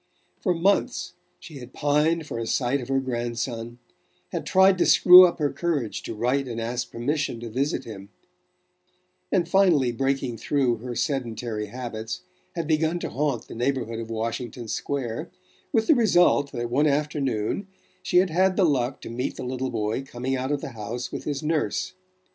For 0.39 0.55
months 0.55 1.13
she 1.39 1.59
had 1.59 1.73
pined 1.73 2.25
for 2.25 2.39
a 2.39 2.47
sight 2.47 2.81
of 2.81 2.87
her 2.87 2.99
grandson, 2.99 3.77
had 4.31 4.47
tried 4.47 4.79
to 4.79 4.87
screw 4.87 5.27
up 5.27 5.37
her 5.37 5.51
courage 5.53 6.01
to 6.01 6.15
write 6.15 6.47
and 6.47 6.59
ask 6.59 6.91
permission 6.91 7.39
to 7.39 7.51
visit 7.51 7.83
him, 7.83 8.09
and, 9.31 9.47
finally 9.47 9.91
breaking 9.91 10.37
through 10.37 10.77
her 10.77 10.95
sedentary 10.95 11.67
habits, 11.67 12.21
had 12.55 12.65
begun 12.65 12.97
to 12.97 13.09
haunt 13.11 13.47
the 13.47 13.53
neighbourhood 13.53 13.99
of 13.99 14.09
Washington 14.09 14.67
Square, 14.67 15.29
with 15.71 15.85
the 15.85 15.93
result 15.93 16.51
that 16.51 16.71
one 16.71 16.87
afternoon 16.87 17.67
she 18.01 18.17
had 18.17 18.31
had 18.31 18.55
the 18.55 18.65
luck 18.65 19.01
to 19.01 19.09
meet 19.11 19.35
the 19.35 19.45
little 19.45 19.69
boy 19.69 20.01
coming 20.01 20.35
out 20.35 20.51
of 20.51 20.61
the 20.61 20.69
house 20.69 21.11
with 21.11 21.25
his 21.25 21.43
nurse. 21.43 21.93